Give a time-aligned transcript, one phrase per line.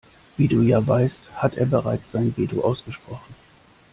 [0.35, 3.35] Wie du ja weißt, hat er bereits sein Veto ausgesprochen.